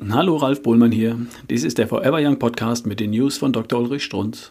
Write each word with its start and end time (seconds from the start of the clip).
Hallo, 0.00 0.36
Ralf 0.36 0.60
Bohlmann 0.60 0.90
hier. 0.90 1.16
Dies 1.48 1.62
ist 1.62 1.78
der 1.78 1.86
Forever 1.86 2.18
Young 2.20 2.40
Podcast 2.40 2.84
mit 2.84 2.98
den 2.98 3.12
News 3.12 3.38
von 3.38 3.52
Dr. 3.52 3.78
Ulrich 3.78 4.02
Strunz. 4.02 4.50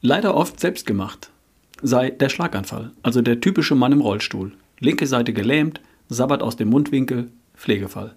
Leider 0.00 0.34
oft 0.34 0.58
selbst 0.58 0.86
gemacht. 0.86 1.30
Sei 1.82 2.08
der 2.10 2.30
Schlaganfall, 2.30 2.92
also 3.02 3.20
der 3.20 3.40
typische 3.40 3.74
Mann 3.74 3.92
im 3.92 4.00
Rollstuhl. 4.00 4.52
Linke 4.80 5.06
Seite 5.06 5.34
gelähmt, 5.34 5.82
sabbert 6.08 6.42
aus 6.42 6.56
dem 6.56 6.70
Mundwinkel, 6.70 7.30
Pflegefall. 7.54 8.14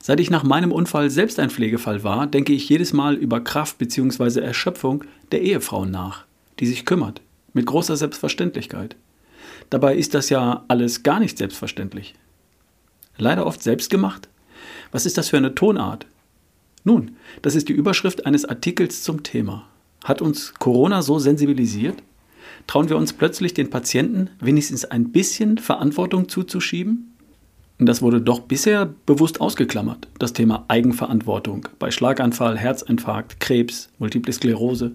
Seit 0.00 0.18
ich 0.18 0.30
nach 0.30 0.42
meinem 0.42 0.72
Unfall 0.72 1.10
selbst 1.10 1.38
ein 1.38 1.50
Pflegefall 1.50 2.02
war, 2.02 2.26
denke 2.26 2.52
ich 2.52 2.68
jedes 2.68 2.92
Mal 2.92 3.14
über 3.14 3.40
Kraft 3.40 3.78
bzw. 3.78 4.40
Erschöpfung 4.40 5.04
der 5.30 5.42
Ehefrau 5.42 5.84
nach, 5.84 6.24
die 6.58 6.66
sich 6.66 6.84
kümmert, 6.84 7.20
mit 7.52 7.66
großer 7.66 7.96
Selbstverständlichkeit. 7.96 8.96
Dabei 9.70 9.94
ist 9.94 10.14
das 10.14 10.28
ja 10.28 10.64
alles 10.66 11.04
gar 11.04 11.20
nicht 11.20 11.38
selbstverständlich. 11.38 12.16
Leider 13.16 13.46
oft 13.46 13.62
selbst 13.62 13.90
gemacht? 13.90 14.28
Was 14.92 15.06
ist 15.06 15.18
das 15.18 15.28
für 15.28 15.36
eine 15.36 15.54
Tonart? 15.54 16.06
Nun, 16.84 17.16
das 17.42 17.54
ist 17.54 17.68
die 17.68 17.74
Überschrift 17.74 18.26
eines 18.26 18.44
Artikels 18.44 19.02
zum 19.02 19.22
Thema. 19.22 19.66
Hat 20.04 20.22
uns 20.22 20.54
Corona 20.54 21.02
so 21.02 21.18
sensibilisiert? 21.18 22.02
Trauen 22.66 22.88
wir 22.88 22.96
uns 22.96 23.12
plötzlich 23.12 23.54
den 23.54 23.70
Patienten 23.70 24.30
wenigstens 24.40 24.84
ein 24.84 25.10
bisschen 25.10 25.58
Verantwortung 25.58 26.28
zuzuschieben? 26.28 27.14
Das 27.78 28.02
wurde 28.02 28.20
doch 28.20 28.40
bisher 28.40 28.92
bewusst 29.06 29.40
ausgeklammert, 29.40 30.08
das 30.18 30.32
Thema 30.32 30.64
Eigenverantwortung 30.66 31.68
bei 31.78 31.92
Schlaganfall, 31.92 32.58
Herzinfarkt, 32.58 33.38
Krebs, 33.38 33.88
Multiple 33.98 34.32
Sklerose. 34.32 34.92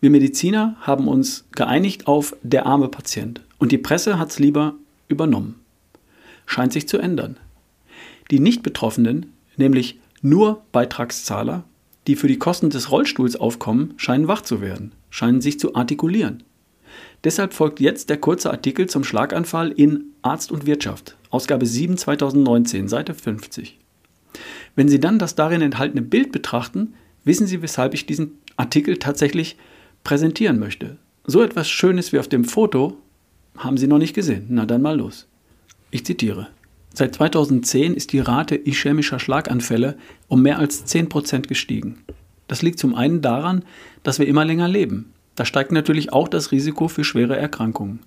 Wir 0.00 0.10
Mediziner 0.10 0.74
haben 0.80 1.06
uns 1.06 1.44
geeinigt 1.52 2.08
auf 2.08 2.34
der 2.42 2.66
arme 2.66 2.88
Patient 2.88 3.40
und 3.58 3.70
die 3.70 3.78
Presse 3.78 4.18
hat 4.18 4.30
es 4.30 4.40
lieber 4.40 4.74
übernommen. 5.06 5.60
Scheint 6.44 6.72
sich 6.72 6.88
zu 6.88 6.98
ändern. 6.98 7.36
Die 8.30 8.40
Nicht-Betroffenen, 8.40 9.32
nämlich 9.56 9.98
nur 10.22 10.62
Beitragszahler, 10.72 11.64
die 12.06 12.16
für 12.16 12.28
die 12.28 12.38
Kosten 12.38 12.70
des 12.70 12.90
Rollstuhls 12.90 13.36
aufkommen, 13.36 13.94
scheinen 13.96 14.28
wach 14.28 14.42
zu 14.42 14.60
werden, 14.60 14.92
scheinen 15.10 15.40
sich 15.40 15.58
zu 15.58 15.74
artikulieren. 15.74 16.42
Deshalb 17.24 17.54
folgt 17.54 17.80
jetzt 17.80 18.10
der 18.10 18.18
kurze 18.18 18.50
Artikel 18.50 18.88
zum 18.88 19.04
Schlaganfall 19.04 19.70
in 19.70 20.06
Arzt 20.22 20.50
und 20.50 20.66
Wirtschaft, 20.66 21.16
Ausgabe 21.30 21.66
7 21.66 21.96
2019, 21.96 22.88
Seite 22.88 23.14
50. 23.14 23.78
Wenn 24.74 24.88
Sie 24.88 25.00
dann 25.00 25.18
das 25.18 25.34
darin 25.34 25.62
enthaltene 25.62 26.02
Bild 26.02 26.32
betrachten, 26.32 26.94
wissen 27.24 27.46
Sie, 27.46 27.62
weshalb 27.62 27.94
ich 27.94 28.06
diesen 28.06 28.38
Artikel 28.56 28.98
tatsächlich 28.98 29.56
präsentieren 30.04 30.58
möchte. 30.58 30.96
So 31.24 31.42
etwas 31.42 31.68
Schönes 31.68 32.12
wie 32.12 32.18
auf 32.18 32.28
dem 32.28 32.44
Foto 32.44 32.96
haben 33.56 33.76
Sie 33.76 33.86
noch 33.86 33.98
nicht 33.98 34.14
gesehen. 34.14 34.46
Na 34.48 34.66
dann 34.66 34.82
mal 34.82 34.96
los. 34.96 35.28
Ich 35.90 36.04
zitiere. 36.04 36.48
Seit 36.94 37.14
2010 37.14 37.94
ist 37.94 38.12
die 38.12 38.20
Rate 38.20 38.54
ischämischer 38.54 39.18
Schlaganfälle 39.18 39.96
um 40.28 40.42
mehr 40.42 40.58
als 40.58 40.86
10% 40.86 41.48
gestiegen. 41.48 42.04
Das 42.48 42.62
liegt 42.62 42.78
zum 42.78 42.94
einen 42.94 43.22
daran, 43.22 43.64
dass 44.02 44.18
wir 44.18 44.28
immer 44.28 44.44
länger 44.44 44.68
leben. 44.68 45.12
Da 45.34 45.46
steigt 45.46 45.72
natürlich 45.72 46.12
auch 46.12 46.28
das 46.28 46.52
Risiko 46.52 46.88
für 46.88 47.04
schwere 47.04 47.36
Erkrankungen. 47.36 48.00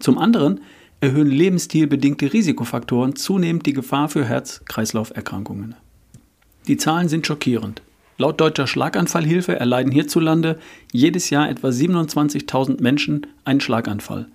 Zum 0.00 0.18
anderen 0.18 0.60
erhöhen 1.00 1.30
lebensstilbedingte 1.30 2.32
Risikofaktoren 2.32 3.14
zunehmend 3.14 3.66
die 3.66 3.72
Gefahr 3.72 4.08
für 4.08 4.24
Herz-Kreislauf-Erkrankungen. 4.24 5.76
Die 6.66 6.76
Zahlen 6.76 7.08
sind 7.08 7.26
schockierend. 7.26 7.82
Laut 8.18 8.40
deutscher 8.40 8.66
Schlaganfallhilfe 8.66 9.58
erleiden 9.58 9.92
hierzulande 9.92 10.58
jedes 10.92 11.30
Jahr 11.30 11.48
etwa 11.48 11.68
27.000 11.68 12.82
Menschen 12.82 13.26
einen 13.44 13.60
Schlaganfall. 13.60 14.26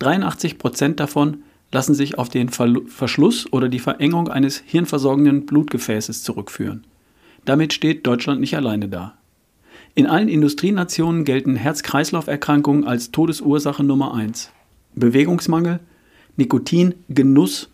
83 0.00 0.58
Prozent 0.58 1.00
davon 1.00 1.38
lassen 1.74 1.94
sich 1.94 2.18
auf 2.18 2.28
den 2.28 2.50
Verschluss 2.50 3.52
oder 3.52 3.68
die 3.68 3.80
Verengung 3.80 4.28
eines 4.28 4.62
hirnversorgenden 4.64 5.44
Blutgefäßes 5.44 6.22
zurückführen. 6.22 6.84
Damit 7.44 7.72
steht 7.72 8.06
Deutschland 8.06 8.40
nicht 8.40 8.56
alleine 8.56 8.88
da. 8.88 9.14
In 9.96 10.06
allen 10.06 10.28
Industrienationen 10.28 11.24
gelten 11.24 11.56
Herz-Kreislauf-Erkrankungen 11.56 12.84
als 12.84 13.10
Todesursache 13.10 13.82
Nummer 13.82 14.14
1. 14.14 14.52
Bewegungsmangel, 14.94 15.80
Nikotin, 16.36 16.94
Genuss 17.08 17.68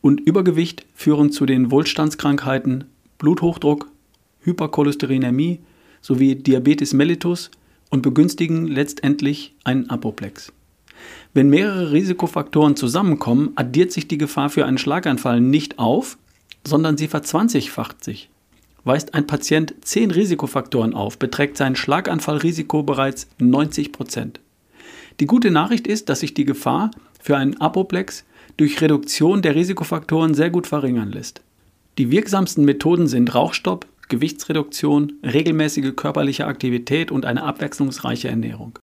und 0.00 0.20
Übergewicht 0.20 0.86
führen 0.94 1.32
zu 1.32 1.44
den 1.44 1.72
Wohlstandskrankheiten 1.72 2.84
Bluthochdruck, 3.18 3.88
Hypercholesterinämie 4.42 5.58
sowie 6.00 6.36
Diabetes 6.36 6.92
mellitus 6.92 7.50
und 7.90 8.02
begünstigen 8.02 8.68
letztendlich 8.68 9.52
einen 9.64 9.90
Apoplex. 9.90 10.52
Wenn 11.34 11.48
mehrere 11.48 11.92
Risikofaktoren 11.92 12.76
zusammenkommen, 12.76 13.52
addiert 13.54 13.92
sich 13.92 14.08
die 14.08 14.18
Gefahr 14.18 14.50
für 14.50 14.66
einen 14.66 14.78
Schlaganfall 14.78 15.40
nicht 15.40 15.78
auf, 15.78 16.18
sondern 16.66 16.96
sie 16.96 17.08
verzwanzigfacht 17.08 18.04
sich. 18.04 18.28
Weist 18.84 19.14
ein 19.14 19.26
Patient 19.26 19.74
zehn 19.82 20.10
Risikofaktoren 20.10 20.94
auf, 20.94 21.18
beträgt 21.18 21.56
sein 21.56 21.76
Schlaganfallrisiko 21.76 22.82
bereits 22.82 23.28
90 23.38 23.92
Prozent. 23.92 24.40
Die 25.20 25.26
gute 25.26 25.50
Nachricht 25.50 25.86
ist, 25.86 26.08
dass 26.08 26.20
sich 26.20 26.34
die 26.34 26.44
Gefahr 26.44 26.90
für 27.20 27.36
einen 27.36 27.60
Apoplex 27.60 28.24
durch 28.56 28.80
Reduktion 28.80 29.42
der 29.42 29.54
Risikofaktoren 29.54 30.34
sehr 30.34 30.50
gut 30.50 30.66
verringern 30.66 31.12
lässt. 31.12 31.42
Die 31.98 32.10
wirksamsten 32.10 32.64
Methoden 32.64 33.06
sind 33.06 33.34
Rauchstopp, 33.34 33.86
Gewichtsreduktion, 34.08 35.12
regelmäßige 35.22 35.94
körperliche 35.94 36.46
Aktivität 36.46 37.10
und 37.10 37.24
eine 37.24 37.42
abwechslungsreiche 37.44 38.28
Ernährung. 38.28 38.78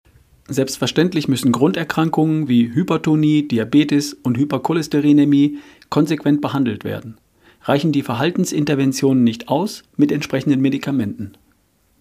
Selbstverständlich 0.47 1.27
müssen 1.27 1.51
Grunderkrankungen 1.51 2.47
wie 2.47 2.73
Hypertonie, 2.73 3.47
Diabetes 3.47 4.13
und 4.13 4.37
Hypercholesterinämie 4.37 5.57
konsequent 5.89 6.41
behandelt 6.41 6.83
werden. 6.83 7.17
Reichen 7.63 7.91
die 7.91 8.03
Verhaltensinterventionen 8.03 9.23
nicht 9.23 9.47
aus 9.49 9.83
mit 9.97 10.11
entsprechenden 10.11 10.61
Medikamenten. 10.61 11.33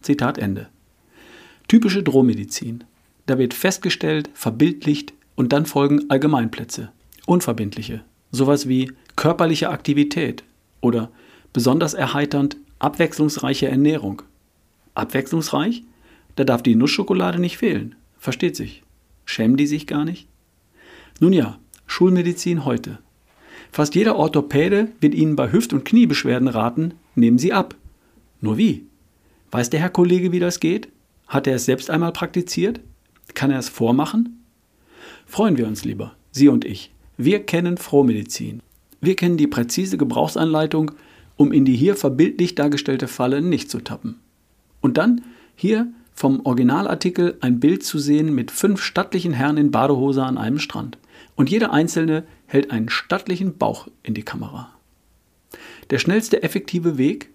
Zitat 0.03 0.37
Ende. 0.37 0.69
Typische 1.69 2.03
Drohmedizin. 2.03 2.85
Da 3.25 3.39
wird 3.39 3.55
festgestellt, 3.55 4.29
verbildlicht 4.35 5.15
und 5.35 5.55
dann 5.55 5.65
folgen 5.65 6.11
Allgemeinplätze. 6.11 6.93
Unverbindliche. 7.25 8.05
Sowas 8.31 8.69
wie 8.69 8.93
körperliche 9.17 9.71
Aktivität 9.71 10.45
oder 10.83 11.11
besonders 11.55 11.95
erheiternd 11.95 12.59
abwechslungsreiche 12.79 13.69
Ernährung. 13.69 14.21
Abwechslungsreich? 14.95 15.83
Da 16.37 16.45
darf 16.45 16.63
die 16.63 16.75
Nussschokolade 16.75 17.39
nicht 17.41 17.57
fehlen. 17.57 17.95
Versteht 18.25 18.57
sich. 18.57 18.83
Schämen 19.27 19.59
die 19.59 19.67
sich 19.67 19.87
gar 19.87 20.07
nicht? 20.07 20.29
Nun 21.21 21.35
ja, 21.35 21.59
Schulmedizin 21.87 22.65
heute. 22.65 22.99
Fast 23.71 23.95
jeder 23.95 24.17
Orthopäde 24.17 24.89
wird 24.99 25.15
Ihnen 25.15 25.37
bei 25.37 25.53
Hüft- 25.53 25.75
und 25.75 25.85
Kniebeschwerden 25.85 26.49
raten, 26.49 26.95
nehmen 27.17 27.37
Sie 27.37 27.53
ab. 27.53 27.75
Nur 28.41 28.57
wie? 28.57 28.87
Weiß 29.51 29.69
der 29.69 29.81
Herr 29.81 29.91
Kollege, 29.91 30.33
wie 30.33 30.39
das 30.39 30.59
geht? 30.59 30.89
Hat 31.27 31.47
er 31.47 31.57
es 31.57 31.67
selbst 31.67 31.91
einmal 31.91 32.13
praktiziert? 32.13 32.81
Kann 33.35 33.51
er 33.51 33.59
es 33.59 33.69
vormachen? 33.69 34.43
Freuen 35.27 35.59
wir 35.59 35.67
uns 35.67 35.85
lieber, 35.85 36.17
Sie 36.31 36.49
und 36.49 36.65
ich. 36.65 36.95
Wir 37.19 37.45
kennen 37.45 37.77
Frohmedizin. 37.77 38.63
Wir 39.03 39.17
kennen 39.17 39.37
die 39.37 39.49
präzise 39.49 39.99
Gebrauchsanleitung, 39.99 40.93
um 41.37 41.53
in 41.53 41.67
die 41.67 41.77
hier 41.77 41.95
verbildlich 41.95 42.55
dargestellte 42.55 43.07
Falle 43.07 43.43
nicht 43.43 43.71
zu 43.71 43.81
tappen. 43.81 44.19
Und 44.81 44.97
dann 44.97 45.21
hier 45.57 45.93
vom 46.15 46.47
Originalartikel 46.47 47.37
ein 47.41 47.61
Bild 47.61 47.85
zu 47.85 47.99
sehen 47.99 48.35
mit 48.35 48.51
fünf 48.51 48.81
stattlichen 48.81 49.33
Herren 49.33 49.57
in 49.57 49.71
Badehose 49.71 50.25
an 50.25 50.39
einem 50.39 50.59
Strand. 50.59 50.99
Und 51.35 51.51
jeder 51.51 51.73
einzelne 51.73 52.25
hält 52.47 52.71
einen 52.71 52.89
stattlichen 52.89 53.59
Bauch 53.59 53.89
in 54.03 54.15
die 54.15 54.23
Kamera. 54.23 54.73
Der 55.91 55.99
schnellste 55.99 56.43
effektive 56.43 56.97
Weg, 56.97 57.31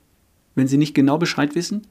wenn 0.56 0.68
Sie 0.68 0.78
nicht 0.78 0.96
genau 0.96 1.18
Bescheid 1.18 1.56
wissen, 1.56 1.86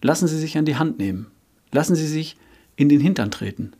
lassen 0.00 0.28
Sie 0.28 0.38
sich 0.38 0.56
an 0.56 0.64
die 0.64 0.76
Hand 0.76 0.98
nehmen. 0.98 1.26
Lassen 1.72 1.96
Sie 1.96 2.06
sich 2.06 2.36
in 2.76 2.88
den 2.88 3.00
Hintern 3.00 3.30
treten. 3.30 3.72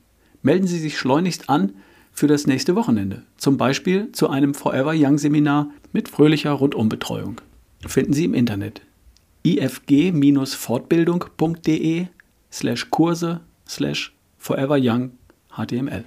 Melden 0.42 0.66
Sie 0.66 0.78
sich 0.78 0.98
schleunigst 0.98 1.48
an 1.48 1.72
für 2.12 2.26
das 2.26 2.46
nächste 2.46 2.74
Wochenende, 2.74 3.22
zum 3.36 3.56
Beispiel 3.56 4.10
zu 4.12 4.28
einem 4.28 4.54
Forever 4.54 4.92
Young 4.94 5.18
Seminar 5.18 5.70
mit 5.92 6.08
fröhlicher 6.08 6.52
Rundumbetreuung. 6.52 7.40
Finden 7.86 8.12
Sie 8.12 8.24
im 8.24 8.34
Internet 8.34 8.82
ifg-fortbildung.de 9.46 12.06
slash 12.50 12.90
Kurse 12.90 13.40
slash 13.66 14.12
Forever 14.38 14.76
Young 14.76 15.12
HTML. 15.52 16.04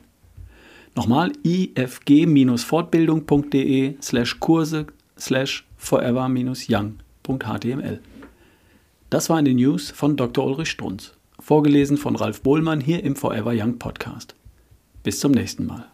Nochmal 0.95 1.31
ifg-fortbildung.de 1.43 3.97
slash 4.01 4.39
Kurse 4.39 4.87
slash 5.17 5.65
forever-young.html. 5.77 7.99
Das 9.09 9.29
waren 9.29 9.45
die 9.45 9.53
News 9.53 9.91
von 9.91 10.17
Dr. 10.17 10.45
Ulrich 10.45 10.71
Strunz, 10.71 11.13
vorgelesen 11.39 11.97
von 11.97 12.15
Ralf 12.15 12.41
Bohlmann 12.41 12.81
hier 12.81 13.03
im 13.03 13.15
Forever 13.15 13.53
Young 13.55 13.79
Podcast. 13.79 14.35
Bis 15.03 15.19
zum 15.19 15.31
nächsten 15.31 15.65
Mal. 15.65 15.85